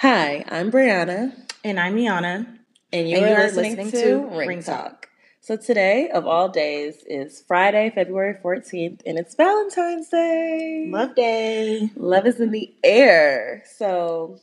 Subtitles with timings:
[0.00, 1.34] Hi, I'm Brianna.
[1.64, 2.46] And I'm Iana.
[2.92, 4.90] And you, and are, you are listening, listening, to, Ring, Ring Talk.
[4.90, 5.08] Talk.
[5.40, 10.86] So today, of all days, is Friday, February 14th, and it's Valentine's Day.
[10.88, 11.90] Love Day.
[11.96, 13.64] Love is in the air.
[13.76, 14.38] So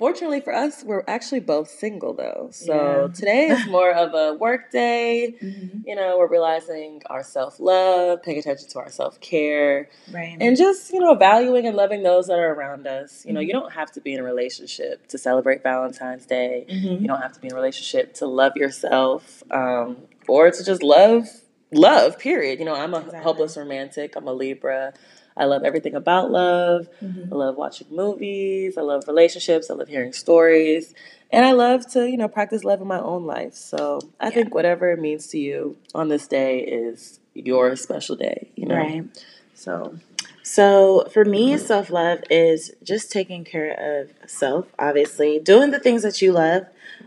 [0.00, 2.48] Fortunately for us, we're actually both single though.
[2.52, 3.14] So yeah.
[3.14, 5.34] today is more of a work day.
[5.42, 5.86] Mm-hmm.
[5.86, 10.38] You know, we're realizing our self love, paying attention to our self care, right.
[10.40, 13.26] and just, you know, valuing and loving those that are around us.
[13.26, 13.48] You know, mm-hmm.
[13.48, 16.64] you don't have to be in a relationship to celebrate Valentine's Day.
[16.66, 17.02] Mm-hmm.
[17.02, 20.82] You don't have to be in a relationship to love yourself um, or to just
[20.82, 21.28] love
[21.72, 22.58] love, period.
[22.58, 23.20] You know, I'm a exactly.
[23.20, 24.94] hopeless romantic, I'm a Libra.
[25.40, 26.88] I love everything about love.
[27.02, 27.32] Mm-hmm.
[27.32, 28.76] I love watching movies.
[28.76, 29.70] I love relationships.
[29.70, 30.94] I love hearing stories.
[31.32, 33.54] And I love to, you know, practice love in my own life.
[33.54, 34.30] So I yeah.
[34.30, 38.76] think whatever it means to you on this day is your special day, you know?
[38.76, 39.24] Right.
[39.54, 39.98] So
[40.42, 46.02] so for me, self love is just taking care of self, obviously, doing the things
[46.02, 46.66] that you love.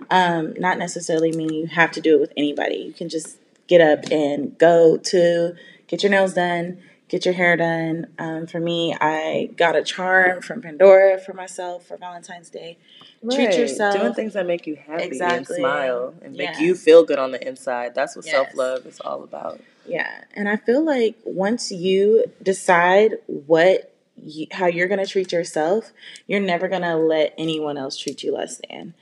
[0.10, 2.78] Um, not necessarily meaning you have to do it with anybody.
[2.78, 3.38] You can just
[3.68, 5.56] get up and go to
[5.88, 6.82] get your nails done,
[7.14, 8.08] get your hair done.
[8.18, 12.80] Um, for me, I got a charm from Pandora for myself for Valentine's Day.
[13.22, 13.36] Right.
[13.36, 13.96] Treat yourself.
[13.96, 15.38] Doing things that make you happy exactly.
[15.38, 16.60] and smile and make yeah.
[16.62, 17.94] you feel good on the inside.
[17.94, 18.34] That's what yes.
[18.34, 19.62] self love is all about.
[19.86, 20.24] Yeah.
[20.34, 25.92] And I feel like once you decide what you, how you're going to treat yourself,
[26.26, 28.96] you're never going to let anyone else treat you less than.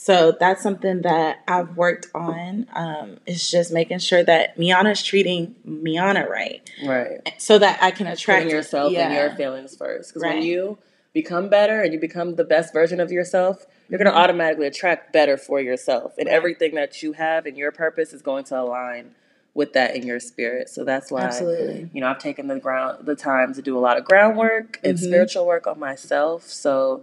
[0.00, 2.68] So that's something that I've worked on.
[2.72, 8.06] Um, is just making sure that Miana's treating Miana right, right, so that I can
[8.06, 9.06] attract Putting yourself yeah.
[9.06, 10.10] and your feelings first.
[10.10, 10.36] Because right.
[10.36, 10.78] when you
[11.12, 15.12] become better and you become the best version of yourself, you're going to automatically attract
[15.12, 16.34] better for yourself, and right.
[16.34, 19.16] everything that you have and your purpose is going to align
[19.52, 20.68] with that in your spirit.
[20.68, 21.90] So that's why, Absolutely.
[21.92, 24.96] you know, I've taken the ground the time to do a lot of groundwork and
[24.96, 25.06] mm-hmm.
[25.06, 26.44] spiritual work on myself.
[26.44, 27.02] So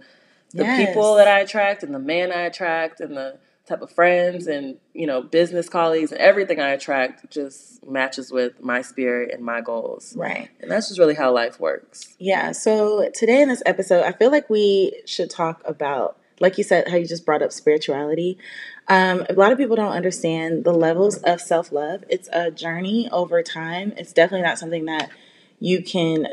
[0.56, 0.86] the yes.
[0.86, 4.78] people that I attract and the man I attract and the type of friends and
[4.94, 9.60] you know business colleagues and everything I attract just matches with my spirit and my
[9.60, 10.14] goals.
[10.16, 10.48] Right.
[10.60, 12.14] And that's just really how life works.
[12.18, 12.52] Yeah.
[12.52, 16.88] So today in this episode, I feel like we should talk about like you said
[16.88, 18.38] how you just brought up spirituality.
[18.88, 22.04] Um, a lot of people don't understand the levels of self love.
[22.08, 23.92] It's a journey over time.
[23.96, 25.10] It's definitely not something that
[25.58, 26.28] you can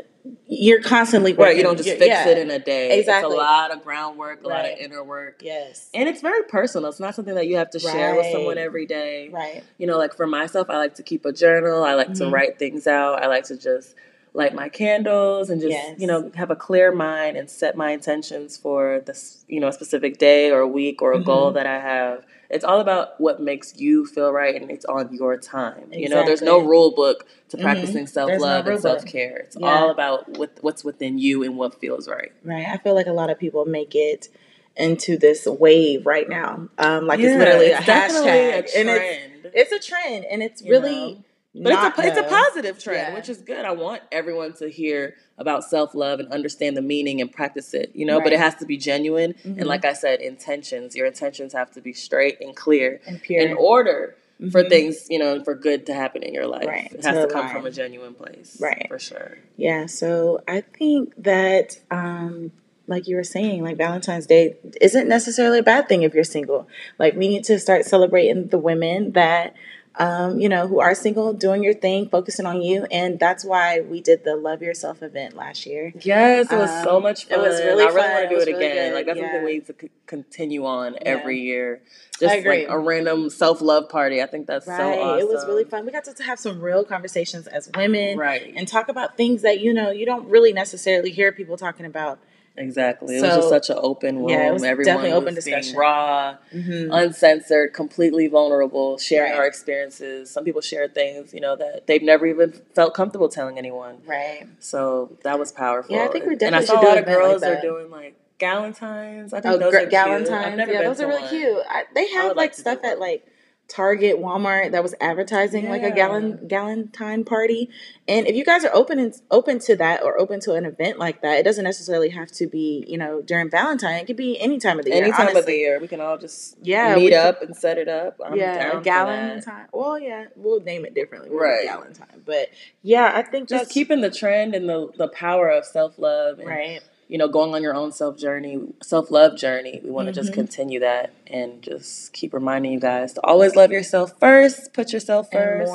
[0.46, 1.44] you're constantly working.
[1.44, 2.28] Right, you don't just fix yeah.
[2.28, 2.98] it in a day.
[2.98, 3.32] Exactly.
[3.32, 4.56] It's a lot of groundwork, a right.
[4.56, 5.42] lot of inner work.
[5.42, 5.90] Yes.
[5.92, 6.88] And it's very personal.
[6.88, 9.28] It's not something that you have to share with someone every day.
[9.28, 9.62] Right.
[9.78, 11.84] You know, like for myself, I like to keep a journal.
[11.84, 12.24] I like mm-hmm.
[12.24, 13.22] to write things out.
[13.22, 13.94] I like to just
[14.34, 15.98] light my candles and just, yes.
[15.98, 19.72] you know, have a clear mind and set my intentions for this, you know, a
[19.72, 21.24] specific day or a week or a mm-hmm.
[21.24, 22.24] goal that I have
[22.54, 25.76] it's all about what makes you feel right and it's on your time.
[25.76, 26.02] Exactly.
[26.02, 27.64] You know, there's no rule book to mm-hmm.
[27.64, 29.38] practicing self love no and self care.
[29.38, 29.66] It's yeah.
[29.66, 32.32] all about what, what's within you and what feels right.
[32.44, 32.66] Right.
[32.66, 34.28] I feel like a lot of people make it
[34.76, 36.68] into this wave right now.
[36.78, 38.74] Um, like yeah, it's literally it's a hashtag.
[38.74, 41.24] A and it's, it's a trend and it's really you know?
[41.54, 43.14] But it's a, it's a positive trend, yeah.
[43.14, 43.64] which is good.
[43.64, 47.92] I want everyone to hear about self love and understand the meaning and practice it,
[47.94, 48.24] you know, right.
[48.24, 49.34] but it has to be genuine.
[49.34, 49.60] Mm-hmm.
[49.60, 50.96] And like I said, intentions.
[50.96, 53.40] Your intentions have to be straight and clear and pure.
[53.40, 54.50] in order mm-hmm.
[54.50, 56.66] for things, you know, and for good to happen in your life.
[56.66, 56.92] Right.
[56.92, 58.58] It has to, to come from a genuine place.
[58.60, 58.86] Right.
[58.88, 59.38] For sure.
[59.56, 59.86] Yeah.
[59.86, 62.50] So I think that, um,
[62.86, 66.68] like you were saying, like Valentine's Day isn't necessarily a bad thing if you're single.
[66.98, 69.54] Like we need to start celebrating the women that
[69.96, 72.86] um, you know, who are single, doing your thing, focusing on you.
[72.90, 75.92] And that's why we did the Love Yourself event last year.
[76.00, 77.38] Yes, it was um, so much fun.
[77.38, 78.76] It was really I really want to do it, it again.
[78.76, 79.24] Really like, that's yeah.
[79.24, 81.00] something we need to c- continue on yeah.
[81.04, 81.82] every year.
[82.18, 84.22] Just like a random self love party.
[84.22, 84.76] I think that's right.
[84.76, 85.20] so awesome.
[85.20, 85.84] It was really fun.
[85.84, 88.18] We got to have some real conversations as women.
[88.18, 88.52] Right.
[88.56, 92.18] And talk about things that, you know, you don't really necessarily hear people talking about
[92.56, 93.18] Exactly.
[93.18, 94.28] It was just such an open room.
[94.28, 95.76] Yeah, it was Everyone definitely was open discussion.
[95.76, 96.92] raw, mm-hmm.
[96.92, 99.40] uncensored, completely vulnerable, sharing right.
[99.40, 100.30] our experiences.
[100.30, 103.98] Some people shared things, you know, that they've never even felt comfortable telling anyone.
[104.06, 104.46] Right.
[104.60, 105.96] So that was powerful.
[105.96, 107.90] Yeah, I think we definitely And I saw a lot of girls like are doing
[107.90, 109.32] like Galentines.
[109.32, 110.66] I think oh, those gr- are Galentines.
[110.68, 111.30] yeah, those are really one.
[111.30, 111.58] cute.
[111.68, 113.26] I, they have like, like stuff at like
[113.66, 115.70] Target, Walmart that was advertising yeah.
[115.70, 117.70] like a gallon galentine party.
[118.06, 120.98] And if you guys are open and open to that or open to an event
[120.98, 123.94] like that, it doesn't necessarily have to be, you know, during Valentine.
[123.94, 125.04] It could be any time of the any year.
[125.06, 125.40] Any time honestly.
[125.40, 125.80] of the year.
[125.80, 128.20] We can all just yeah, meet up and set it up.
[128.24, 129.66] I'm yeah, Galentine.
[129.72, 131.30] Well, yeah, we'll name it differently.
[131.30, 131.66] We'll right.
[131.66, 132.24] Galentine.
[132.24, 132.48] But
[132.82, 136.82] yeah, I think just keeping the trend and the the power of self love right
[137.08, 139.80] you know, going on your own self journey, self love journey.
[139.82, 140.20] We want to mm-hmm.
[140.20, 144.72] just continue that and just keep reminding you guys to always love yourself first.
[144.72, 145.72] Put yourself first.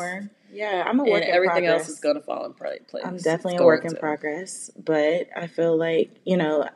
[0.51, 1.21] Yeah, I'm a work.
[1.21, 1.81] And everything progress.
[1.81, 3.03] else is gonna fall in place.
[3.05, 3.99] I'm definitely it's a work in to.
[3.99, 6.67] progress, but I feel like you know,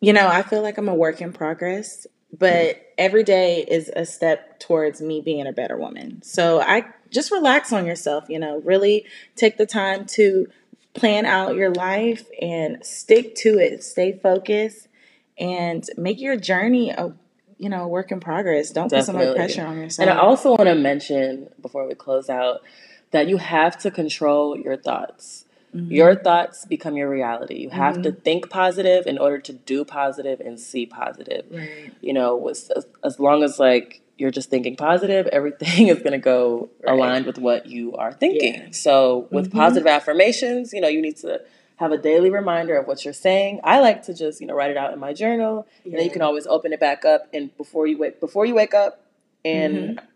[0.00, 2.06] you know, I feel like I'm a work in progress,
[2.38, 6.22] but every day is a step towards me being a better woman.
[6.22, 9.06] So I just relax on yourself, you know, really
[9.36, 10.48] take the time to
[10.96, 13.82] plan out your life and stick to it.
[13.84, 14.88] Stay focused
[15.38, 17.12] and make your journey a
[17.58, 18.70] you know work in progress.
[18.70, 19.12] Don't Definitely.
[19.12, 20.08] put so much pressure on yourself.
[20.08, 22.60] And I also want to mention before we close out
[23.12, 25.44] that you have to control your thoughts.
[25.74, 25.92] Mm-hmm.
[25.92, 27.56] Your thoughts become your reality.
[27.56, 28.02] You have mm-hmm.
[28.02, 31.44] to think positive in order to do positive and see positive.
[31.50, 31.92] Right.
[32.00, 32.70] You know, as,
[33.04, 36.94] as long as like you're just thinking positive, everything is going to go right.
[36.94, 38.54] aligned with what you are thinking.
[38.54, 38.68] Yeah.
[38.70, 39.58] So, with mm-hmm.
[39.58, 41.40] positive affirmations, you know, you need to
[41.76, 43.60] have a daily reminder of what you're saying.
[43.62, 45.90] I like to just, you know, write it out in my journal, yeah.
[45.90, 48.54] and then you can always open it back up and before you wake before you
[48.54, 49.02] wake up
[49.44, 50.06] and mm-hmm.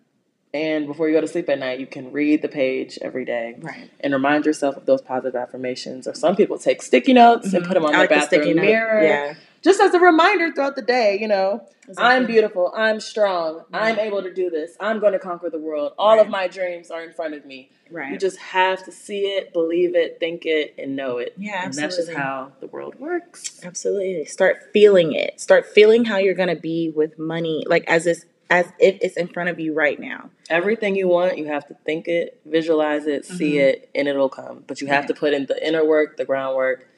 [0.55, 3.57] and before you go to sleep at night, you can read the page every day
[3.61, 3.91] right.
[4.01, 6.09] and remind yourself of those positive affirmations.
[6.09, 7.57] Or some people take sticky notes mm-hmm.
[7.57, 9.03] and put them on I their like bathroom the mirror.
[9.03, 12.05] Yeah just as a reminder throughout the day, you know, exactly.
[12.05, 15.93] I'm beautiful, I'm strong, I'm able to do this, I'm going to conquer the world.
[15.99, 16.25] All right.
[16.25, 17.71] of my dreams are in front of me.
[17.91, 18.13] Right.
[18.13, 21.35] You just have to see it, believe it, think it, and know it.
[21.37, 21.67] Yeah, absolutely.
[21.67, 23.61] And that's just how the world works.
[23.65, 24.25] Absolutely.
[24.27, 25.41] Start feeling it.
[25.41, 29.17] Start feeling how you're going to be with money, like as this as if it's
[29.17, 30.29] in front of you right now.
[30.51, 33.37] Everything you want, you have to think it, visualize it, mm-hmm.
[33.37, 34.65] see it, and it'll come.
[34.67, 35.09] But you have yeah.
[35.09, 36.90] to put in the inner work, the groundwork,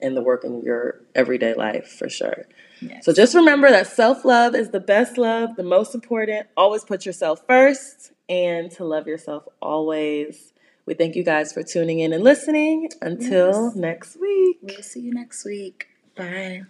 [0.00, 2.46] and the work in your everyday life for sure.
[2.80, 3.04] Yes.
[3.04, 6.46] So just remember that self love is the best love, the most important.
[6.56, 10.52] Always put yourself first and to love yourself always.
[10.84, 12.90] We thank you guys for tuning in and listening.
[13.00, 13.76] Until yes.
[13.76, 14.58] next week.
[14.62, 15.88] We'll see you next week.
[16.14, 16.62] Bye.